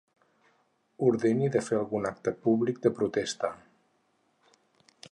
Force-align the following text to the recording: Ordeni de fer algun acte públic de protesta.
Ordeni 1.09 1.49
de 1.57 1.61
fer 1.67 1.77
algun 1.81 2.09
acte 2.11 2.35
públic 2.47 2.83
de 2.87 2.95
protesta. 3.03 3.53